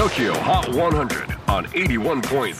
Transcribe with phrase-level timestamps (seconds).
[0.00, 2.52] TOKYO HOT 100 on 81.3 J-WAVE.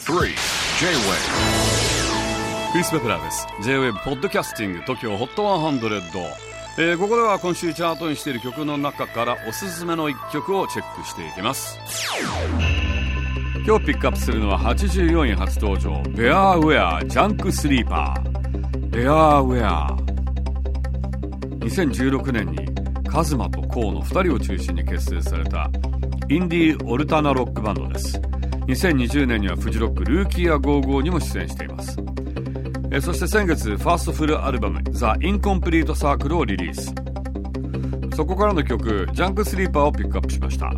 [2.72, 3.46] クリス・ベプラーです。
[3.62, 6.34] J-WAVE ポッドキャスティング TOKYO HOT 100、
[6.76, 11.78] えー、ここでは今週チャートにしている曲の中からおすすめの一曲をチェックしていきます。
[13.66, 16.02] 今日ピックアップするのは84位初登場。
[16.10, 19.96] ベアーウェアジャンクスリーパーベアーウェア
[21.60, 22.69] 2016年に
[23.10, 25.68] カズマとコウの2人を中心に結成された
[26.28, 28.20] インディーオルタナロックバンドです。
[28.68, 31.98] 2020年にはフジロック Rookie A Go-Go にも出演しています。
[32.92, 36.94] えそして先月ファーストフルアルバム「ザ・インコンプリート・サークル」をリリース。
[38.14, 40.72] そこからの曲「Junk Sleep」をピックアップしました。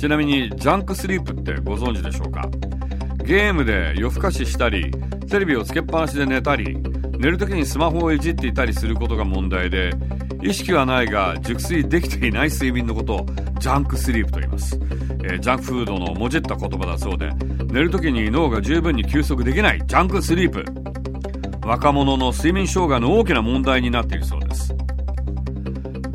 [0.00, 2.48] ちなみにジャンクスリープってご存知でしょうか？
[3.26, 4.90] ゲームで夜更かししたり
[5.28, 6.78] テレビをつけっぱなしで寝たり
[7.18, 9.92] 寝る時にスマホをいじっていたりすることが問題で
[10.42, 13.26] 意識はないが熟睡できていない睡眠のことを
[13.58, 17.30] ジャンクスリープと言います、えー、ジャンクフードのもじった言葉だそうで
[17.66, 20.64] 寝る時に脳が十分に休息できないジャンクスリープ。
[21.66, 24.72] 若者の睡眠障害の大きな問題になっているそうです。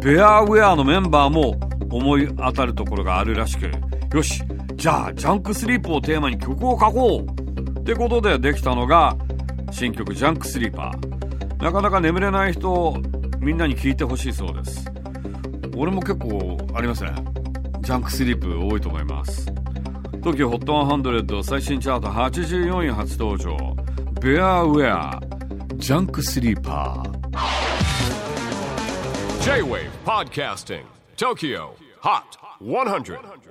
[0.02, 1.60] Bearwear のメンバーも
[1.92, 3.70] 思い当たるところがあるらしく
[4.16, 4.42] よし
[4.82, 7.80] じゃあジャンクスリープをテーマに曲を書こう。
[7.82, 9.16] ってことでできたのが
[9.72, 11.64] 新曲ジャンクスリーパー。
[11.64, 13.00] なかなか眠れない人
[13.40, 14.92] みんなに聞いてほしいそうです。
[15.78, 17.14] 俺も結構ありますね。
[17.82, 19.52] ジャンクスリープ多いと思います。
[20.24, 23.56] TOKIOHOT100 最新チャート84位初登場。
[24.20, 25.22] ベアウェア
[25.76, 27.12] ジャンクスリーパー。
[29.44, 30.82] J-WAVE PODCASTING
[31.18, 31.70] TOKYO
[32.02, 32.24] HOT
[32.64, 33.42] 100